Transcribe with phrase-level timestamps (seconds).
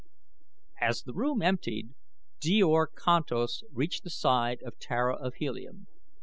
[0.81, 1.93] As the room emptied
[2.39, 5.85] Djor Kantos reached the side of Tara of Helium.